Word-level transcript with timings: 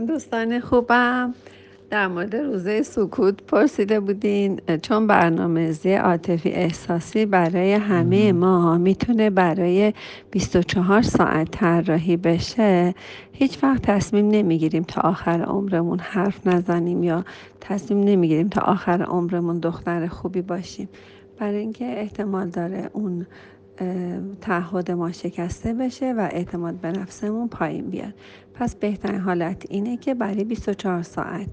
سلام 0.00 0.12
دوستان 0.12 0.60
خوبم. 0.60 1.34
در 1.90 2.08
مورد 2.08 2.36
روزه 2.36 2.82
سکوت 2.82 3.42
پرسیده 3.42 4.00
بودین 4.00 4.60
چون 4.82 5.06
برنامه‌ریزی 5.06 5.94
عاطفی 5.94 6.50
احساسی 6.50 7.26
برای 7.26 7.72
همه 7.72 8.32
ما 8.32 8.78
می‌تونه 8.78 9.30
برای 9.30 9.92
24 10.30 11.02
ساعت 11.02 11.50
طراحی 11.50 12.16
بشه 12.16 12.94
هیچ 13.32 13.64
وقت 13.64 13.82
تصمیم 13.82 14.28
نمی‌گیریم 14.28 14.82
تا 14.82 15.00
آخر 15.00 15.42
عمرمون 15.42 15.98
حرف 15.98 16.46
نزنیم 16.46 17.02
یا 17.02 17.24
تصمیم 17.60 18.04
نمی‌گیریم 18.04 18.48
تا 18.48 18.60
آخر 18.60 19.02
عمرمون 19.02 19.58
دختر 19.58 20.06
خوبی 20.06 20.42
باشیم. 20.42 20.88
برای 21.38 21.56
اینکه 21.56 22.00
احتمال 22.00 22.48
داره 22.48 22.90
اون 22.92 23.26
تعهد 24.40 24.90
ما 24.90 25.12
شکسته 25.12 25.74
بشه 25.74 26.12
و 26.12 26.28
اعتماد 26.32 26.74
به 26.74 26.92
نفسمون 26.92 27.48
پایین 27.48 27.90
بیاد. 27.90 28.14
پس 28.54 28.74
بهترین 28.74 29.20
حالت 29.20 29.66
اینه 29.68 29.96
که 29.96 30.14
برای 30.14 30.44
24 30.44 31.02
ساعت 31.02 31.48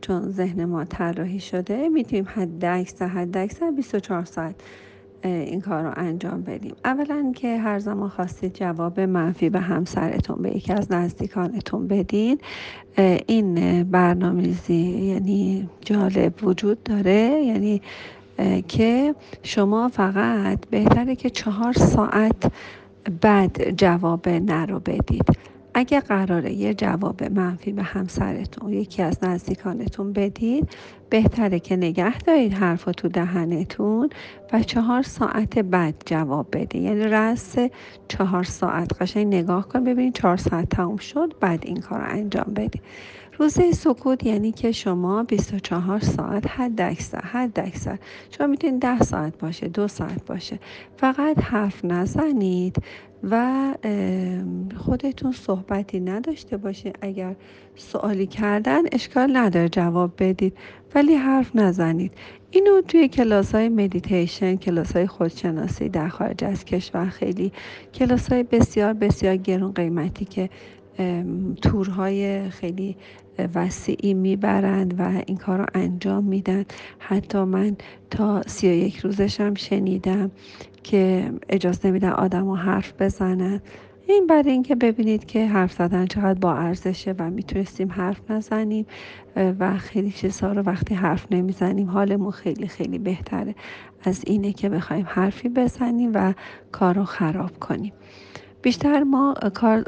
چون 0.00 0.30
ذهن 0.30 0.64
ما 0.64 0.84
طراحی 0.84 1.40
شده 1.40 1.88
می‌تونیم 1.88 2.26
حد 2.28 2.64
اکثر 2.64 3.06
حد 3.06 3.36
اکثر 3.36 3.70
24 3.70 4.24
ساعت 4.24 4.54
این 5.22 5.60
کار 5.60 5.82
رو 5.82 5.92
انجام 5.96 6.42
بدیم. 6.42 6.74
اولا 6.84 7.32
که 7.36 7.58
هر 7.58 7.78
زمان 7.78 8.08
خواستید 8.08 8.54
جواب 8.54 9.00
منفی 9.00 9.50
به 9.50 9.60
همسرتون 9.60 10.42
به 10.42 10.56
یکی 10.56 10.72
از 10.72 10.92
نزدیکانتون 10.92 11.88
بدین. 11.88 12.38
این 13.26 13.82
برنامه‌ریزی 13.82 14.74
یعنی 14.74 15.68
جالب 15.80 16.44
وجود 16.44 16.82
داره. 16.82 17.42
یعنی 17.46 17.82
که 18.68 19.14
شما 19.42 19.88
فقط 19.88 20.58
بهتره 20.70 21.16
که 21.16 21.30
چهار 21.30 21.72
ساعت 21.72 22.52
بعد 23.20 23.70
جواب 23.70 24.28
نه 24.28 24.66
رو 24.66 24.80
بدید. 24.80 25.24
اگه 25.74 26.00
قراره 26.00 26.52
یه 26.52 26.74
جواب 26.74 27.24
منفی 27.24 27.72
به 27.72 27.82
همسرتون 27.82 28.72
یکی 28.72 29.02
از 29.02 29.24
نزدیکانتون 29.24 30.12
بدید 30.12 30.68
بهتره 31.10 31.60
که 31.60 31.76
نگه 31.76 32.18
دارید 32.18 32.52
حرف 32.52 32.84
تو 32.84 33.08
دهنتون 33.08 34.10
و 34.52 34.62
چهار 34.62 35.02
ساعت 35.02 35.58
بعد 35.58 36.02
جواب 36.06 36.46
بدید. 36.52 36.82
یعنی 36.82 37.04
رس 37.04 37.56
چهار 38.08 38.44
ساعت 38.44 39.02
قشنگ 39.02 39.26
نگاه 39.26 39.68
کن 39.68 39.84
ببینید 39.84 40.14
چهار 40.14 40.36
ساعت 40.36 40.68
تموم 40.68 40.96
شد 40.96 41.34
بعد 41.40 41.62
این 41.66 41.80
کار 41.80 41.98
رو 41.98 42.06
انجام 42.08 42.54
بدید. 42.56 42.82
روزه 43.40 43.72
سکوت 43.72 44.26
یعنی 44.26 44.52
که 44.52 44.72
شما 44.72 45.22
24 45.22 46.00
ساعت 46.00 46.46
حد 46.46 46.80
اکثر 46.80 47.20
حد 47.20 47.60
اکثر 47.60 47.98
شما 48.30 48.46
می‌تونید 48.46 48.80
10 48.82 48.98
ساعت 49.02 49.38
باشه 49.38 49.68
دو 49.68 49.88
ساعت 49.88 50.24
باشه. 50.26 50.58
فقط 50.96 51.38
حرف 51.38 51.84
نزنید 51.84 52.76
و 53.22 53.74
خودتون 54.76 55.32
صحبتی 55.32 56.00
نداشته 56.00 56.56
باشید. 56.56 56.98
اگر 57.00 57.36
سوالی 57.76 58.26
کردن 58.26 58.82
اشکال 58.92 59.36
نداره 59.36 59.68
جواب 59.68 60.12
بدید. 60.18 60.56
ولی 60.94 61.14
حرف 61.14 61.56
نزنید. 61.56 62.12
اینو 62.50 62.80
توی 62.80 63.08
کلاس 63.08 63.54
های 63.54 63.68
مدیتیشن 63.68 64.56
کلاس 64.56 64.92
های 64.92 65.06
خودشناسی 65.06 65.88
در 65.88 66.08
خارج 66.08 66.44
از 66.44 66.64
کشور 66.64 67.08
خیلی 67.08 67.52
کلاس 67.94 68.32
های 68.32 68.42
بسیار 68.42 68.92
بسیار 68.92 69.36
گرون 69.36 69.72
قیمتی 69.72 70.24
که 70.24 70.50
تورهای 71.62 72.50
خیلی 72.50 72.96
وسیعی 73.54 74.14
می‌برند 74.14 74.94
و 75.00 75.22
این 75.26 75.36
کار 75.36 75.58
رو 75.58 75.66
انجام 75.74 76.24
میدن. 76.24 76.64
حتی 76.98 77.38
من 77.38 77.76
تا 78.10 78.42
سی 78.42 78.68
و 78.68 78.72
یک 78.72 78.98
روزشم 78.98 79.54
شنیدم 79.54 80.30
که 80.82 81.30
اجازه 81.48 81.88
نمیدن 81.88 82.10
آدم 82.10 82.48
رو 82.48 82.56
حرف 82.56 82.92
بزنن. 83.02 83.60
این 84.08 84.26
برای 84.26 84.50
اینکه 84.50 84.74
ببینید 84.74 85.26
که 85.26 85.46
حرف 85.46 85.72
زدن 85.72 86.06
چقدر 86.06 86.38
با 86.38 86.54
ارزشه 86.54 87.14
و 87.18 87.30
می‌تونستیم 87.30 87.92
حرف 87.92 88.30
نزنیم 88.30 88.86
و 89.36 89.78
خیلی 89.78 90.10
چیزها 90.10 90.52
رو 90.52 90.62
وقتی 90.62 90.94
حرف 90.94 91.26
نمی‌زنیم 91.30 91.90
حالمون 91.90 92.30
خیلی 92.30 92.66
خیلی 92.66 92.98
بهتره 92.98 93.54
از 94.04 94.22
اینه 94.26 94.52
که 94.52 94.68
بخوایم 94.68 95.06
حرفی 95.08 95.48
بزنیم 95.48 96.10
و 96.14 96.32
کار 96.72 96.94
رو 96.94 97.04
خراب 97.04 97.58
کنیم. 97.58 97.92
بیشتر 98.62 99.02
ما 99.02 99.34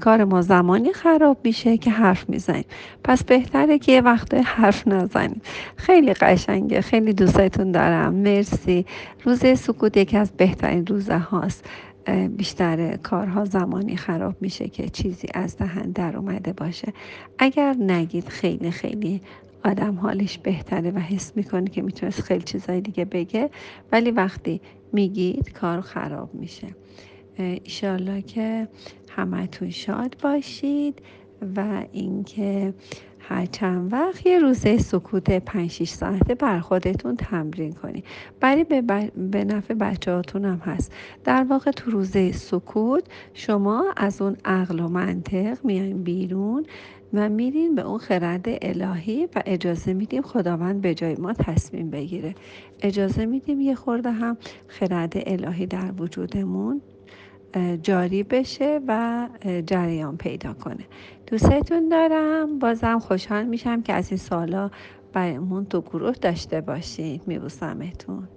کار, 0.00 0.24
ما 0.24 0.42
زمانی 0.42 0.92
خراب 0.92 1.38
میشه 1.44 1.76
که 1.76 1.90
حرف 1.90 2.28
می‌زنیم. 2.28 2.64
پس 3.04 3.24
بهتره 3.24 3.78
که 3.78 3.92
یه 3.92 4.00
وقت 4.00 4.34
حرف 4.34 4.88
نزنیم. 4.88 5.40
خیلی 5.76 6.12
قشنگه 6.14 6.80
خیلی 6.80 7.12
دوستتون 7.12 7.72
دارم. 7.72 8.14
مرسی. 8.14 8.86
روز 9.24 9.58
سکوت 9.58 9.96
یکی 9.96 10.16
از 10.16 10.32
بهترین 10.32 10.86
روزه 10.86 11.18
هاست. 11.18 11.64
بیشتر 12.36 12.96
کارها 12.96 13.44
زمانی 13.44 13.96
خراب 13.96 14.36
میشه 14.40 14.68
که 14.68 14.88
چیزی 14.88 15.28
از 15.34 15.56
دهن 15.56 15.90
در 15.90 16.16
اومده 16.16 16.52
باشه. 16.52 16.92
اگر 17.38 17.76
نگید 17.78 18.28
خیلی 18.28 18.70
خیلی 18.70 19.20
آدم 19.64 19.94
حالش 19.94 20.38
بهتره 20.38 20.90
و 20.90 20.98
حس 20.98 21.32
می‌کنه 21.36 21.70
که 21.70 21.82
می‌تونست 21.82 22.20
خیلی 22.20 22.42
چیزای 22.42 22.80
دیگه 22.80 23.04
بگه 23.04 23.50
ولی 23.92 24.10
وقتی 24.10 24.60
میگید 24.92 25.52
کار 25.52 25.80
خراب 25.80 26.34
میشه. 26.34 26.66
ایشالله 27.42 28.22
که 28.22 28.68
همتون 29.08 29.70
شاد 29.70 30.16
باشید 30.22 31.02
و 31.56 31.84
اینکه 31.92 32.74
هر 33.18 33.46
چند 33.46 33.92
وقت 33.92 34.26
یه 34.26 34.38
روزه 34.38 34.78
سکوت 34.78 35.30
5 35.30 35.70
6 35.70 35.88
ساعته 35.88 36.34
بر 36.34 36.60
خودتون 36.60 37.16
تمرین 37.16 37.72
کنید. 37.72 38.04
برای 38.40 38.64
به, 38.64 38.82
به 39.16 39.44
نفع 39.44 39.74
بچه 39.74 40.12
هاتون 40.12 40.44
هم 40.44 40.58
هست. 40.58 40.92
در 41.24 41.46
واقع 41.50 41.70
تو 41.70 41.90
روزه 41.90 42.32
سکوت 42.32 43.04
شما 43.34 43.84
از 43.96 44.22
اون 44.22 44.36
عقل 44.44 44.80
و 44.80 44.88
منطق 44.88 45.64
میایم 45.64 46.02
بیرون 46.02 46.66
و 47.12 47.28
میرین 47.28 47.74
به 47.74 47.82
اون 47.82 47.98
خرد 47.98 48.46
الهی 48.62 49.26
و 49.26 49.42
اجازه 49.46 49.92
میدیم 49.92 50.22
خداوند 50.22 50.80
به 50.80 50.94
جای 50.94 51.14
ما 51.14 51.32
تصمیم 51.32 51.90
بگیره. 51.90 52.34
اجازه 52.80 53.26
میدیم 53.26 53.60
یه 53.60 53.74
خورده 53.74 54.10
هم 54.10 54.36
خرد 54.68 55.12
الهی 55.16 55.66
در 55.66 55.92
وجودمون 55.98 56.80
جاری 57.82 58.22
بشه 58.22 58.80
و 58.88 59.28
جریان 59.66 60.16
پیدا 60.16 60.52
کنه. 60.52 60.86
دوستتون 61.26 61.88
دارم. 61.88 62.58
بازم 62.58 62.98
خوشحال 62.98 63.44
میشم 63.44 63.82
که 63.82 63.92
از 63.92 64.10
این 64.10 64.18
سالا 64.18 64.70
برامون 65.12 65.64
تو 65.64 65.80
گروه 65.80 66.12
داشته 66.14 66.60
باشید. 66.60 67.22
میبوسمتون. 67.26 68.28